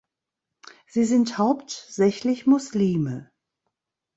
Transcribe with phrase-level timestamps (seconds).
[0.87, 3.29] Sie sind hauptsächlich Muslime.